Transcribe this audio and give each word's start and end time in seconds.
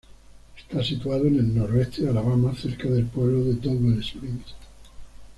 Está 0.57 0.83
situado 0.83 1.27
en 1.27 1.35
el 1.35 1.55
noroeste 1.55 2.01
de 2.01 2.09
Alabama, 2.09 2.55
cerca 2.55 2.89
del 2.89 3.05
pueblo 3.05 3.43
de 3.43 3.53
Double 3.53 4.01
Springs. 4.01 4.55